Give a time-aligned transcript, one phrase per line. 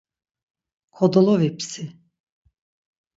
[0.99, 1.83] Kodolovipsi.